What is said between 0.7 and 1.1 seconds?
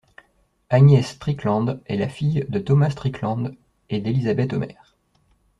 Agnes